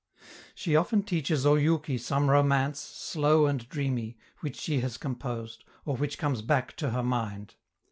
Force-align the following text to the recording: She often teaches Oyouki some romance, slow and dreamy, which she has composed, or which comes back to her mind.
She 0.55 0.75
often 0.75 1.03
teaches 1.03 1.45
Oyouki 1.45 1.99
some 1.99 2.31
romance, 2.31 2.79
slow 2.79 3.45
and 3.45 3.69
dreamy, 3.69 4.17
which 4.39 4.55
she 4.59 4.79
has 4.79 4.97
composed, 4.97 5.63
or 5.85 5.95
which 5.95 6.17
comes 6.17 6.41
back 6.41 6.75
to 6.77 6.89
her 6.89 7.03
mind. 7.03 7.53